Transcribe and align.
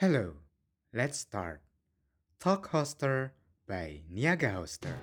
Hello, 0.00 0.32
let's 0.96 1.20
start. 1.20 1.60
Talk 2.40 2.72
Hoster 2.72 3.36
by 3.68 4.00
Niaga 4.08 4.56
Hoster. 4.56 4.96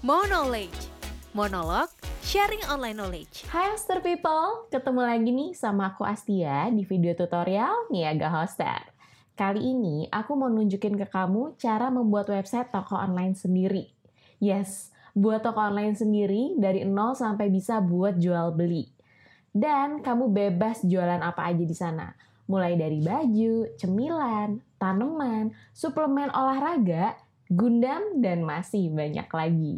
More 0.00 0.24
Knowledge 0.24 0.88
Monolog 1.36 1.92
Sharing 2.24 2.64
Online 2.64 2.96
Knowledge 2.96 3.44
Hai 3.52 3.76
Hoster 3.76 4.00
People, 4.00 4.72
ketemu 4.72 5.04
lagi 5.04 5.28
nih 5.28 5.52
sama 5.52 5.92
aku 5.92 6.08
Astia 6.08 6.72
di 6.72 6.80
video 6.88 7.12
tutorial 7.12 7.92
Niaga 7.92 8.32
Hoster. 8.40 8.80
Kali 9.36 9.60
ini 9.60 10.08
aku 10.08 10.40
mau 10.40 10.48
nunjukin 10.48 10.96
ke 10.96 11.12
kamu 11.12 11.60
cara 11.60 11.92
membuat 11.92 12.32
website 12.32 12.72
toko 12.72 12.96
online 12.96 13.36
sendiri. 13.36 13.92
Yes, 14.40 14.96
buat 15.12 15.44
toko 15.44 15.60
online 15.60 15.92
sendiri 15.92 16.56
dari 16.56 16.88
nol 16.88 17.12
sampai 17.12 17.52
bisa 17.52 17.84
buat 17.84 18.16
jual 18.16 18.48
beli. 18.56 18.88
Dan 19.50 19.98
kamu 20.00 20.30
bebas 20.30 20.86
jualan 20.86 21.18
apa 21.18 21.50
aja 21.50 21.64
di 21.66 21.74
sana. 21.74 22.14
Mulai 22.46 22.78
dari 22.78 23.02
baju, 23.02 23.66
cemilan, 23.78 24.62
tanaman, 24.78 25.54
suplemen 25.74 26.30
olahraga, 26.30 27.18
gundam, 27.50 28.22
dan 28.22 28.46
masih 28.46 28.90
banyak 28.90 29.26
lagi. 29.26 29.76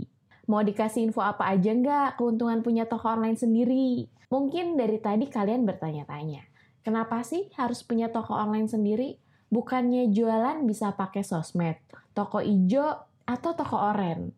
Mau 0.49 0.61
dikasih 0.61 1.09
info 1.09 1.25
apa 1.25 1.49
aja 1.49 1.73
nggak 1.73 2.21
keuntungan 2.21 2.61
punya 2.61 2.85
toko 2.85 3.13
online 3.13 3.37
sendiri? 3.41 4.09
Mungkin 4.33 4.81
dari 4.81 4.97
tadi 5.01 5.29
kalian 5.29 5.69
bertanya-tanya, 5.69 6.45
kenapa 6.81 7.21
sih 7.21 7.53
harus 7.61 7.85
punya 7.85 8.09
toko 8.09 8.33
online 8.33 8.69
sendiri? 8.69 9.21
Bukannya 9.53 10.09
jualan 10.09 10.65
bisa 10.65 10.97
pakai 10.97 11.21
sosmed, 11.21 11.77
toko 12.17 12.41
ijo, 12.41 13.05
atau 13.29 13.53
toko 13.53 13.77
oren? 13.77 14.33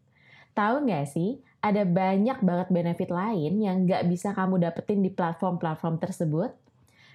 Tahu 0.55 0.87
nggak 0.87 1.07
sih, 1.07 1.39
ada 1.65 1.89
banyak 1.89 2.45
banget 2.45 2.69
benefit 2.69 3.09
lain 3.09 3.57
yang 3.57 3.89
nggak 3.89 4.05
bisa 4.05 4.37
kamu 4.37 4.61
dapetin 4.61 5.01
di 5.01 5.09
platform-platform 5.09 5.97
tersebut. 5.97 6.53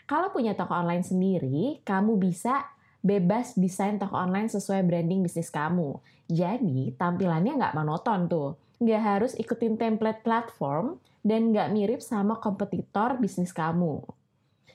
Kalau 0.09 0.33
punya 0.33 0.57
toko 0.57 0.73
online 0.73 1.05
sendiri, 1.05 1.85
kamu 1.85 2.17
bisa 2.17 2.65
bebas 3.05 3.53
desain 3.53 4.01
toko 4.01 4.17
online 4.17 4.49
sesuai 4.49 4.81
branding 4.89 5.21
bisnis 5.21 5.53
kamu. 5.53 6.01
Jadi, 6.25 6.97
tampilannya 6.97 7.61
nggak 7.61 7.75
monoton 7.77 8.25
tuh. 8.25 8.57
Nggak 8.81 9.01
harus 9.05 9.37
ikutin 9.37 9.77
template 9.77 10.25
platform 10.25 10.97
dan 11.21 11.53
nggak 11.53 11.69
mirip 11.69 12.01
sama 12.01 12.41
kompetitor 12.41 13.21
bisnis 13.21 13.53
kamu. 13.53 14.01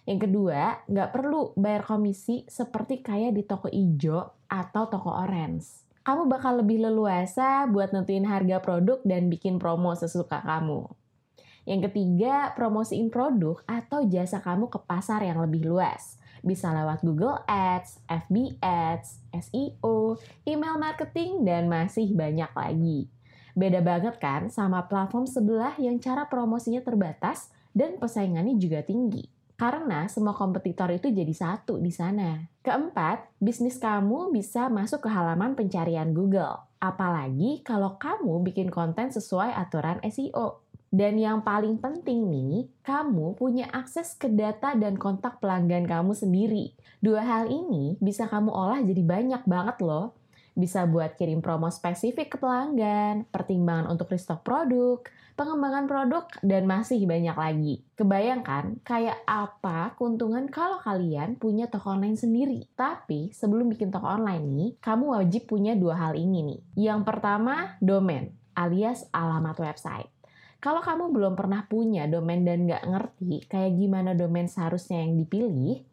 Yang 0.07 0.31
kedua, 0.31 0.87
nggak 0.87 1.11
perlu 1.11 1.51
bayar 1.59 1.83
komisi 1.83 2.47
seperti 2.47 3.03
kayak 3.03 3.35
di 3.35 3.43
toko 3.43 3.67
ijo 3.67 4.47
atau 4.47 4.87
toko 4.87 5.11
orange 5.11 5.84
kamu 6.05 6.29
bakal 6.29 6.61
lebih 6.61 6.85
leluasa 6.85 7.65
buat 7.65 7.89
nentuin 7.91 8.29
harga 8.29 8.61
produk 8.61 9.01
dan 9.09 9.33
bikin 9.33 9.57
promo 9.57 9.97
sesuka 9.97 10.45
kamu. 10.45 10.85
Yang 11.65 11.91
ketiga, 11.91 12.53
promosiin 12.53 13.09
produk 13.09 13.65
atau 13.65 14.05
jasa 14.05 14.45
kamu 14.45 14.69
ke 14.69 14.77
pasar 14.85 15.25
yang 15.25 15.41
lebih 15.41 15.65
luas. 15.65 16.21
Bisa 16.45 16.69
lewat 16.77 17.01
Google 17.01 17.41
Ads, 17.49 18.05
FB 18.05 18.61
Ads, 18.61 19.25
SEO, 19.33 20.21
email 20.45 20.77
marketing, 20.77 21.41
dan 21.49 21.73
masih 21.73 22.13
banyak 22.13 22.53
lagi. 22.53 23.09
Beda 23.57 23.81
banget 23.81 24.21
kan 24.21 24.53
sama 24.53 24.85
platform 24.85 25.25
sebelah 25.25 25.73
yang 25.81 25.97
cara 26.05 26.29
promosinya 26.29 26.85
terbatas 26.85 27.49
dan 27.73 27.97
persaingannya 27.97 28.61
juga 28.61 28.85
tinggi. 28.85 29.34
Karena 29.55 30.11
semua 30.11 30.35
kompetitor 30.35 30.91
itu 30.91 31.15
jadi 31.15 31.31
satu 31.31 31.79
di 31.79 31.95
sana. 31.95 32.43
Keempat, 32.67 33.39
bisnis 33.39 33.79
kamu 33.79 34.35
bisa 34.35 34.67
masuk 34.67 35.07
ke 35.07 35.11
halaman 35.11 35.55
pencarian 35.55 36.11
Google. 36.11 36.59
Apalagi 36.83 37.63
kalau 37.63 37.95
kamu 37.97 38.43
bikin 38.51 38.69
konten 38.69 39.15
sesuai 39.15 39.55
aturan 39.55 40.03
SEO. 40.03 40.65
Dan 40.95 41.19
yang 41.19 41.43
paling 41.43 41.83
penting 41.83 42.31
nih, 42.31 42.71
kamu 42.87 43.35
punya 43.35 43.67
akses 43.75 44.15
ke 44.15 44.31
data 44.31 44.79
dan 44.79 44.95
kontak 44.95 45.43
pelanggan 45.43 45.91
kamu 45.91 46.15
sendiri. 46.15 46.75
Dua 47.03 47.23
hal 47.23 47.51
ini 47.51 47.99
bisa 47.99 48.31
kamu 48.31 48.51
olah 48.51 48.79
jadi 48.83 49.03
banyak 49.03 49.43
banget 49.47 49.83
loh 49.83 50.15
bisa 50.55 50.87
buat 50.87 51.19
kirim 51.19 51.43
promo 51.43 51.67
spesifik 51.69 52.35
ke 52.35 52.37
pelanggan, 52.39 53.27
pertimbangan 53.29 53.91
untuk 53.91 54.15
restock 54.15 54.47
produk, 54.47 55.03
pengembangan 55.35 55.91
produk, 55.91 56.25
dan 56.47 56.65
masih 56.65 57.03
banyak 57.05 57.35
lagi. 57.35 57.75
Kebayangkan 57.99 58.79
kayak 58.87 59.19
apa 59.27 59.99
keuntungan 59.99 60.47
kalau 60.47 60.79
kalian 60.79 61.35
punya 61.35 61.67
toko 61.67 61.99
online 61.99 62.15
sendiri. 62.15 62.71
Tapi 62.79 63.35
sebelum 63.35 63.67
bikin 63.75 63.91
toko 63.91 64.07
online 64.07 64.47
nih, 64.47 64.71
kamu 64.79 65.19
wajib 65.19 65.51
punya 65.51 65.75
dua 65.75 65.99
hal 65.99 66.15
ini 66.15 66.47
nih. 66.47 66.61
Yang 66.91 67.01
pertama, 67.03 67.75
domain 67.83 68.31
alias 68.55 69.11
alamat 69.11 69.59
website. 69.59 70.11
Kalau 70.63 70.81
kamu 70.81 71.13
belum 71.13 71.35
pernah 71.37 71.67
punya 71.69 72.09
domain 72.09 72.41
dan 72.41 72.65
nggak 72.65 72.89
ngerti 72.89 73.45
kayak 73.51 73.77
gimana 73.77 74.17
domain 74.17 74.49
seharusnya 74.49 75.05
yang 75.05 75.19
dipilih, 75.21 75.85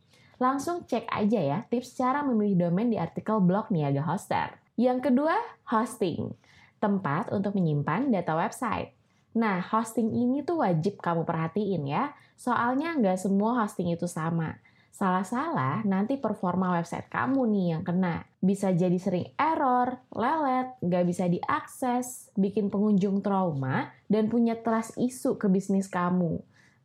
Langsung 0.41 0.90
cek 0.90 1.06
aja 1.06 1.38
ya 1.38 1.58
tips 1.69 1.94
cara 1.94 2.25
memilih 2.25 2.66
domain 2.66 2.90
di 2.90 2.97
artikel 2.97 3.38
blog 3.38 3.69
Niaga 3.69 4.02
Hoster. 4.02 4.58
Yang 4.81 5.14
kedua, 5.14 5.38
hosting. 5.69 6.34
Tempat 6.81 7.30
untuk 7.30 7.53
menyimpan 7.53 8.09
data 8.09 8.34
website. 8.34 8.97
Nah, 9.38 9.62
hosting 9.62 10.09
ini 10.09 10.42
tuh 10.42 10.66
wajib 10.66 10.97
kamu 10.97 11.22
perhatiin 11.22 11.86
ya. 11.86 12.18
Soalnya 12.34 12.97
nggak 12.97 13.22
semua 13.22 13.62
hosting 13.62 13.94
itu 13.94 14.09
sama. 14.09 14.58
Salah-salah, 14.90 15.86
nanti 15.86 16.18
performa 16.18 16.74
website 16.81 17.14
kamu 17.14 17.46
nih 17.53 17.66
yang 17.78 17.84
kena. 17.86 18.25
Bisa 18.41 18.74
jadi 18.74 18.97
sering 18.97 19.30
error, 19.38 20.02
lelet, 20.18 20.74
nggak 20.81 21.06
bisa 21.06 21.30
diakses, 21.30 22.34
bikin 22.34 22.74
pengunjung 22.74 23.22
trauma, 23.22 23.94
dan 24.09 24.34
punya 24.34 24.58
trust 24.58 24.97
isu 24.97 25.38
ke 25.38 25.46
bisnis 25.46 25.86
kamu. 25.94 26.41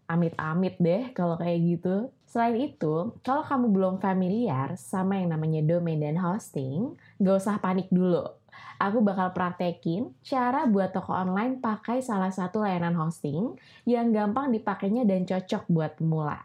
Amit-amit 0.07 0.79
deh 0.79 1.11
kalau 1.13 1.35
kayak 1.35 1.61
gitu. 1.63 2.11
Selain 2.27 2.59
itu, 2.59 3.15
kalau 3.23 3.43
kamu 3.43 3.67
belum 3.71 3.95
familiar 3.99 4.75
sama 4.79 5.19
yang 5.19 5.35
namanya 5.35 5.63
domain 5.63 5.99
dan 5.99 6.19
hosting, 6.19 6.95
gak 7.19 7.39
usah 7.43 7.59
panik 7.59 7.91
dulu. 7.91 8.27
Aku 8.77 9.01
bakal 9.01 9.33
praktekin 9.33 10.13
cara 10.21 10.69
buat 10.69 10.93
toko 10.93 11.13
online 11.13 11.59
pakai 11.65 12.05
salah 12.05 12.29
satu 12.29 12.61
layanan 12.61 12.93
hosting 12.95 13.57
yang 13.89 14.13
gampang 14.13 14.53
dipakainya 14.53 15.09
dan 15.09 15.25
cocok 15.25 15.65
buat 15.69 15.97
pemula. 15.97 16.45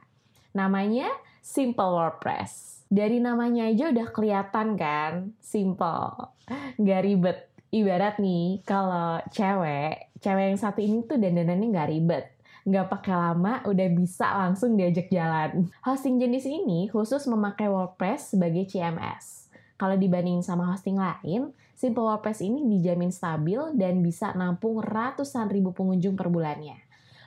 Namanya 0.56 1.12
Simple 1.42 1.98
WordPress. 1.98 2.86
Dari 2.86 3.18
namanya 3.18 3.66
aja 3.66 3.90
udah 3.90 4.08
kelihatan 4.14 4.78
kan, 4.78 5.34
simple, 5.42 6.30
gak 6.78 7.02
ribet. 7.02 7.50
Ibarat 7.72 8.20
nih, 8.22 8.62
kalau 8.68 9.18
cewek, 9.32 10.12
cewek 10.22 10.46
yang 10.54 10.60
satu 10.60 10.84
ini 10.84 11.02
tuh 11.08 11.18
dandanannya 11.18 11.68
gak 11.72 11.90
ribet 11.90 12.26
nggak 12.66 12.88
pakai 12.94 13.16
lama 13.18 13.62
udah 13.66 13.88
bisa 13.94 14.28
langsung 14.30 14.78
diajak 14.78 15.10
jalan. 15.10 15.70
Hosting 15.82 16.22
jenis 16.22 16.46
ini 16.46 16.90
khusus 16.90 17.26
memakai 17.26 17.68
WordPress 17.68 18.38
sebagai 18.38 18.70
CMS. 18.70 19.50
Kalau 19.82 19.98
dibandingin 19.98 20.46
sama 20.46 20.70
hosting 20.70 20.98
lain, 20.98 21.50
Simple 21.74 22.06
WordPress 22.06 22.46
ini 22.46 22.62
dijamin 22.78 23.10
stabil 23.10 23.58
dan 23.74 24.06
bisa 24.06 24.38
nampung 24.38 24.78
ratusan 24.86 25.50
ribu 25.50 25.74
pengunjung 25.74 26.14
per 26.14 26.30
bulannya. 26.30 26.78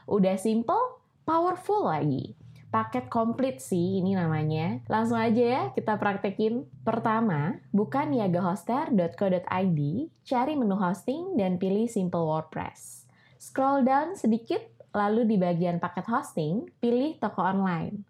Udah 0.06 0.38
simple, 0.38 1.02
powerful 1.26 1.90
lagi. 1.90 2.38
Paket 2.70 3.10
komplit 3.10 3.58
sih 3.58 3.98
ini 3.98 4.14
namanya. 4.14 4.78
Langsung 4.86 5.18
aja 5.18 5.42
ya 5.42 5.62
kita 5.74 5.98
praktekin. 5.98 6.66
Pertama, 6.86 7.58
buka 7.74 8.06
niagahoster.co.id, 8.06 9.80
cari 10.22 10.52
menu 10.54 10.78
hosting 10.78 11.34
dan 11.34 11.58
pilih 11.58 11.90
Simple 11.90 12.22
WordPress. 12.22 13.10
Scroll 13.38 13.82
down 13.82 14.14
sedikit 14.14 14.73
lalu 14.94 15.26
di 15.26 15.36
bagian 15.36 15.82
paket 15.82 16.06
hosting, 16.06 16.70
pilih 16.78 17.18
toko 17.18 17.42
online. 17.42 18.06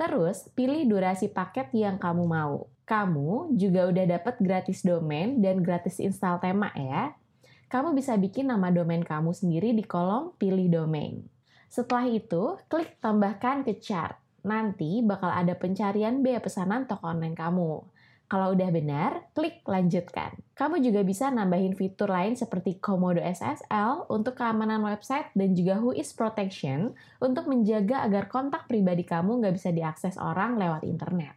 Terus, 0.00 0.48
pilih 0.56 0.88
durasi 0.88 1.28
paket 1.28 1.68
yang 1.76 2.00
kamu 2.00 2.24
mau. 2.24 2.66
Kamu 2.88 3.54
juga 3.54 3.86
udah 3.86 4.04
dapat 4.18 4.40
gratis 4.40 4.82
domain 4.82 5.38
dan 5.38 5.62
gratis 5.62 6.00
install 6.00 6.40
tema 6.40 6.72
ya. 6.74 7.14
Kamu 7.70 7.94
bisa 7.94 8.16
bikin 8.18 8.48
nama 8.48 8.72
domain 8.72 9.04
kamu 9.04 9.30
sendiri 9.32 9.76
di 9.76 9.84
kolom 9.84 10.34
pilih 10.40 10.66
domain. 10.72 11.22
Setelah 11.72 12.08
itu, 12.08 12.56
klik 12.68 12.98
tambahkan 13.00 13.64
ke 13.64 13.80
chart. 13.80 14.18
Nanti 14.42 15.00
bakal 15.00 15.30
ada 15.30 15.54
pencarian 15.54 16.20
biaya 16.20 16.42
pesanan 16.42 16.84
toko 16.84 17.08
online 17.08 17.38
kamu. 17.38 17.91
Kalau 18.32 18.56
udah 18.56 18.72
benar, 18.72 19.28
klik 19.36 19.60
lanjutkan. 19.68 20.32
Kamu 20.56 20.80
juga 20.80 21.04
bisa 21.04 21.28
nambahin 21.28 21.76
fitur 21.76 22.08
lain 22.08 22.32
seperti 22.32 22.80
Komodo 22.80 23.20
SSL 23.20 24.08
untuk 24.08 24.40
keamanan 24.40 24.80
website 24.80 25.28
dan 25.36 25.52
juga 25.52 25.76
Whois 25.76 26.16
Protection 26.16 26.96
untuk 27.20 27.44
menjaga 27.44 28.00
agar 28.08 28.32
kontak 28.32 28.72
pribadi 28.72 29.04
kamu 29.04 29.44
nggak 29.44 29.52
bisa 29.60 29.68
diakses 29.68 30.16
orang 30.16 30.56
lewat 30.56 30.80
internet. 30.88 31.36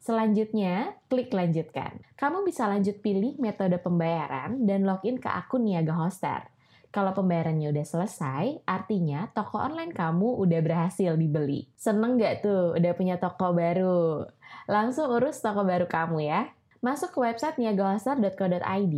Selanjutnya, 0.00 0.96
klik 1.12 1.28
lanjutkan. 1.36 2.00
Kamu 2.16 2.48
bisa 2.48 2.64
lanjut 2.64 3.04
pilih 3.04 3.36
metode 3.36 3.76
pembayaran 3.76 4.64
dan 4.64 4.88
login 4.88 5.20
ke 5.20 5.28
akun 5.28 5.68
Niaga 5.68 5.92
Hoster. 6.00 6.51
Kalau 6.92 7.16
pembayarannya 7.16 7.72
udah 7.72 7.86
selesai, 7.88 8.60
artinya 8.68 9.24
toko 9.32 9.56
online 9.56 9.96
kamu 9.96 10.36
udah 10.44 10.60
berhasil 10.60 11.16
dibeli. 11.16 11.72
Seneng 11.72 12.20
gak 12.20 12.44
tuh 12.44 12.76
udah 12.76 12.92
punya 12.92 13.16
toko 13.16 13.56
baru? 13.56 14.28
Langsung 14.68 15.08
urus 15.08 15.40
toko 15.40 15.64
baru 15.64 15.88
kamu 15.88 16.20
ya. 16.20 16.52
Masuk 16.84 17.16
ke 17.16 17.18
website 17.24 17.56
niagahoster.co.id, 17.56 18.96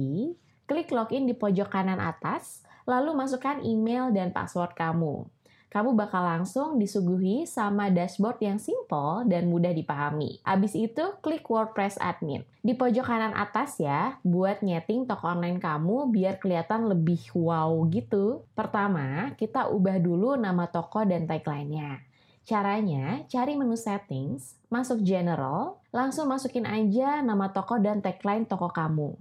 klik 0.66 0.90
login 0.90 1.30
di 1.30 1.38
pojok 1.38 1.70
kanan 1.70 2.02
atas, 2.02 2.66
lalu 2.82 3.14
masukkan 3.14 3.62
email 3.62 4.10
dan 4.10 4.34
password 4.34 4.74
kamu. 4.74 5.30
Kamu 5.72 5.96
bakal 5.98 6.22
langsung 6.22 6.76
disuguhi 6.78 7.44
sama 7.44 7.90
dashboard 7.90 8.38
yang 8.42 8.58
simple 8.62 9.26
dan 9.26 9.50
mudah 9.50 9.74
dipahami. 9.74 10.38
Abis 10.46 10.78
itu, 10.78 11.16
klik 11.24 11.44
WordPress 11.46 11.98
Admin. 11.98 12.46
Di 12.64 12.72
pojok 12.78 13.04
kanan 13.04 13.36
atas 13.36 13.82
ya, 13.82 14.16
buat 14.22 14.62
nyeting 14.62 15.04
toko 15.04 15.30
online 15.30 15.58
kamu 15.58 16.08
biar 16.14 16.38
kelihatan 16.38 16.86
lebih 16.88 17.20
wow 17.34 17.74
gitu. 17.90 18.46
Pertama, 18.54 19.34
kita 19.34 19.68
ubah 19.68 19.98
dulu 19.98 20.38
nama 20.38 20.70
toko 20.70 21.02
dan 21.02 21.26
tagline-nya. 21.26 22.00
Caranya, 22.44 23.24
cari 23.24 23.56
menu 23.56 23.72
settings, 23.72 24.60
masuk 24.68 25.00
general, 25.00 25.80
langsung 25.88 26.28
masukin 26.28 26.68
aja 26.68 27.24
nama 27.24 27.48
toko 27.48 27.80
dan 27.80 28.04
tagline 28.04 28.44
toko 28.44 28.68
kamu. 28.68 29.16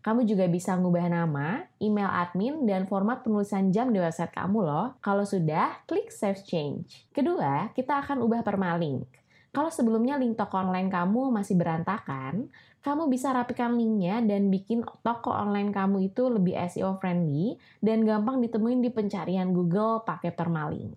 Kamu 0.00 0.24
juga 0.24 0.48
bisa 0.48 0.80
ngubah 0.80 1.12
nama, 1.12 1.68
email 1.76 2.08
admin, 2.08 2.64
dan 2.64 2.88
format 2.88 3.20
penulisan 3.20 3.68
jam 3.68 3.92
di 3.92 4.00
website 4.00 4.32
kamu 4.32 4.64
loh. 4.64 4.96
Kalau 5.04 5.28
sudah, 5.28 5.84
klik 5.84 6.08
Save 6.08 6.40
Change. 6.40 7.12
Kedua, 7.12 7.68
kita 7.76 8.00
akan 8.00 8.24
ubah 8.24 8.40
permalink. 8.40 9.04
Kalau 9.50 9.68
sebelumnya 9.68 10.14
link 10.14 10.38
toko 10.38 10.62
online 10.62 10.88
kamu 10.88 11.34
masih 11.34 11.58
berantakan, 11.58 12.48
kamu 12.80 13.12
bisa 13.12 13.34
rapikan 13.34 13.76
linknya 13.76 14.24
dan 14.24 14.48
bikin 14.48 14.86
toko 15.04 15.34
online 15.34 15.68
kamu 15.68 16.08
itu 16.08 16.32
lebih 16.32 16.56
SEO 16.70 16.96
friendly 16.96 17.60
dan 17.84 18.06
gampang 18.06 18.40
ditemuin 18.40 18.80
di 18.80 18.88
pencarian 18.88 19.52
Google 19.52 20.06
pakai 20.06 20.32
permalink. 20.32 20.96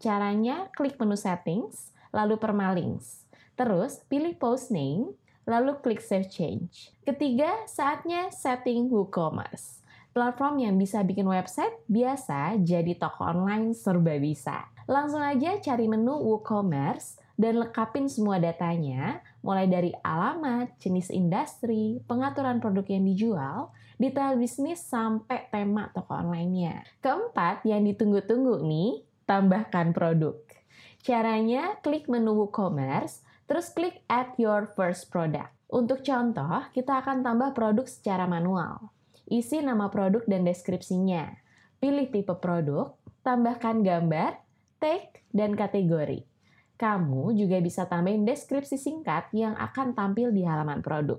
Caranya, 0.00 0.72
klik 0.72 0.96
menu 0.96 1.12
settings, 1.12 1.92
lalu 2.08 2.40
permalinks. 2.40 3.28
Terus, 3.52 4.00
pilih 4.08 4.32
post 4.40 4.72
name, 4.72 5.12
lalu 5.50 5.74
klik 5.82 5.98
Save 5.98 6.30
Change. 6.30 6.94
Ketiga, 7.02 7.66
saatnya 7.66 8.30
setting 8.30 8.86
WooCommerce. 8.86 9.82
Platform 10.14 10.62
yang 10.62 10.78
bisa 10.78 11.02
bikin 11.02 11.26
website 11.26 11.74
biasa 11.90 12.58
jadi 12.62 12.94
toko 12.94 13.26
online 13.26 13.74
serba 13.74 14.18
bisa. 14.18 14.70
Langsung 14.86 15.22
aja 15.22 15.58
cari 15.58 15.86
menu 15.86 16.14
WooCommerce 16.14 17.18
dan 17.40 17.56
lekapin 17.56 18.04
semua 18.10 18.36
datanya, 18.36 19.24
mulai 19.40 19.64
dari 19.64 19.94
alamat, 20.04 20.76
jenis 20.76 21.08
industri, 21.08 22.02
pengaturan 22.04 22.60
produk 22.60 22.84
yang 22.84 23.08
dijual, 23.08 23.58
detail 23.96 24.36
bisnis, 24.36 24.84
sampai 24.84 25.48
tema 25.48 25.88
toko 25.96 26.20
online-nya. 26.20 26.84
Keempat, 27.00 27.64
yang 27.64 27.86
ditunggu-tunggu 27.88 28.60
nih, 28.60 29.00
tambahkan 29.24 29.96
produk. 29.96 30.36
Caranya, 31.00 31.80
klik 31.80 32.12
menu 32.12 32.36
WooCommerce, 32.44 33.24
Terus 33.50 33.66
klik 33.74 34.06
Add 34.06 34.38
Your 34.38 34.70
First 34.78 35.10
Product. 35.10 35.50
Untuk 35.74 36.06
contoh, 36.06 36.70
kita 36.70 37.02
akan 37.02 37.26
tambah 37.26 37.50
produk 37.50 37.82
secara 37.82 38.30
manual. 38.30 38.94
Isi 39.26 39.58
nama 39.58 39.90
produk 39.90 40.22
dan 40.22 40.46
deskripsinya. 40.46 41.34
Pilih 41.82 42.14
tipe 42.14 42.30
produk, 42.38 42.94
tambahkan 43.26 43.82
gambar, 43.82 44.38
tag, 44.78 45.18
dan 45.34 45.58
kategori. 45.58 46.22
Kamu 46.78 47.34
juga 47.34 47.58
bisa 47.58 47.90
tambahin 47.90 48.22
deskripsi 48.22 48.78
singkat 48.78 49.34
yang 49.34 49.58
akan 49.58 49.98
tampil 49.98 50.30
di 50.30 50.46
halaman 50.46 50.78
produk. 50.78 51.18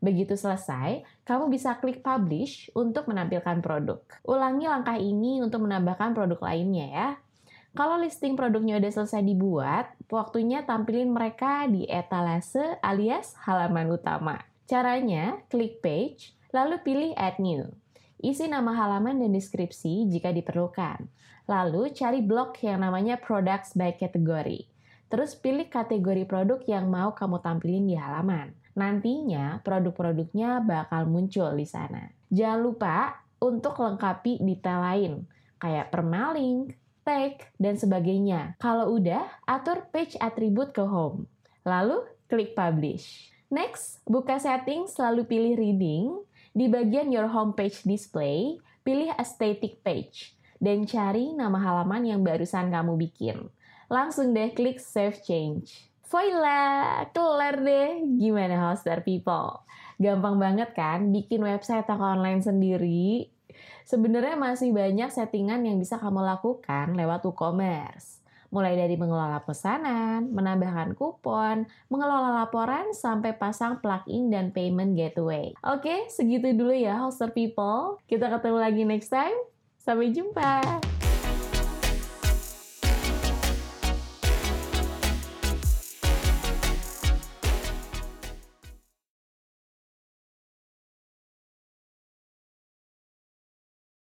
Begitu 0.00 0.32
selesai, 0.32 1.04
kamu 1.28 1.52
bisa 1.52 1.76
klik 1.76 2.00
publish 2.00 2.72
untuk 2.72 3.04
menampilkan 3.04 3.60
produk. 3.60 4.00
Ulangi 4.24 4.64
langkah 4.64 4.96
ini 4.96 5.44
untuk 5.44 5.68
menambahkan 5.68 6.16
produk 6.16 6.40
lainnya 6.40 6.86
ya. 6.88 7.08
Kalau 7.76 8.00
listing 8.00 8.40
produknya 8.40 8.80
udah 8.80 8.88
selesai 8.88 9.20
dibuat, 9.20 9.92
waktunya 10.08 10.64
tampilin 10.64 11.12
mereka 11.12 11.68
di 11.68 11.84
etalase 11.84 12.80
alias 12.80 13.36
halaman 13.44 13.92
utama. 13.92 14.40
Caranya, 14.64 15.44
klik 15.52 15.84
page, 15.84 16.32
lalu 16.56 16.80
pilih 16.80 17.12
add 17.20 17.36
new. 17.36 17.68
Isi 18.16 18.48
nama 18.48 18.72
halaman 18.72 19.20
dan 19.20 19.36
deskripsi 19.36 20.08
jika 20.08 20.32
diperlukan. 20.32 21.04
Lalu 21.44 21.92
cari 21.92 22.24
blok 22.24 22.64
yang 22.64 22.80
namanya 22.80 23.20
products 23.20 23.76
by 23.76 23.92
category. 23.92 24.64
Terus 25.12 25.36
pilih 25.36 25.68
kategori 25.68 26.24
produk 26.24 26.64
yang 26.64 26.88
mau 26.88 27.12
kamu 27.12 27.44
tampilin 27.44 27.84
di 27.84 27.94
halaman. 28.00 28.56
Nantinya 28.72 29.60
produk-produknya 29.60 30.64
bakal 30.64 31.04
muncul 31.04 31.52
di 31.52 31.68
sana. 31.68 32.08
Jangan 32.32 32.60
lupa 32.64 33.20
untuk 33.36 33.76
lengkapi 33.76 34.40
detail 34.40 34.80
lain, 34.80 35.12
kayak 35.60 35.92
permalink, 35.92 36.72
tag, 37.06 37.46
dan 37.54 37.78
sebagainya. 37.78 38.58
Kalau 38.58 38.98
udah, 38.98 39.22
atur 39.46 39.86
page 39.94 40.18
attribute 40.18 40.74
ke 40.74 40.82
home. 40.82 41.30
Lalu, 41.62 42.02
klik 42.26 42.58
publish. 42.58 43.30
Next, 43.46 44.02
buka 44.02 44.42
setting 44.42 44.90
selalu 44.90 45.22
pilih 45.30 45.54
reading. 45.54 46.04
Di 46.50 46.66
bagian 46.66 47.14
your 47.14 47.30
homepage 47.30 47.86
display, 47.86 48.58
pilih 48.82 49.14
aesthetic 49.14 49.86
page. 49.86 50.34
Dan 50.58 50.82
cari 50.90 51.30
nama 51.30 51.62
halaman 51.62 52.02
yang 52.02 52.26
barusan 52.26 52.74
kamu 52.74 52.98
bikin. 52.98 53.46
Langsung 53.86 54.34
deh 54.34 54.50
klik 54.50 54.82
save 54.82 55.22
change. 55.22 55.86
Voila, 56.10 57.06
kelar 57.14 57.62
deh. 57.62 58.02
Gimana 58.18 58.70
hoster 58.70 59.02
people? 59.06 59.62
Gampang 59.98 60.42
banget 60.42 60.74
kan 60.74 61.14
bikin 61.14 61.42
website 61.42 61.86
toko 61.86 62.02
online 62.02 62.42
sendiri? 62.42 63.30
Sebenarnya 63.86 64.34
masih 64.34 64.74
banyak 64.74 65.10
settingan 65.12 65.62
yang 65.62 65.78
bisa 65.78 65.96
kamu 65.96 66.22
lakukan 66.22 66.94
lewat 66.94 67.22
WooCommerce. 67.22 68.24
Mulai 68.50 68.78
dari 68.78 68.94
mengelola 68.94 69.42
pesanan, 69.42 70.30
menambahkan 70.30 70.94
kupon, 70.94 71.66
mengelola 71.90 72.46
laporan, 72.46 72.94
sampai 72.94 73.34
pasang 73.34 73.82
plugin 73.82 74.30
dan 74.30 74.54
payment 74.54 74.94
gateway. 74.94 75.50
Oke, 75.66 76.06
segitu 76.08 76.54
dulu 76.54 76.72
ya, 76.72 77.02
hoster 77.02 77.34
people. 77.34 77.98
Kita 78.06 78.30
ketemu 78.30 78.58
lagi 78.62 78.82
next 78.86 79.10
time. 79.10 79.36
Sampai 79.82 80.14
jumpa. 80.14 80.95